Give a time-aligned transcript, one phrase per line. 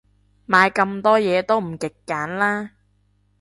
[0.47, 2.71] 買咁多嘢，都唔極簡啦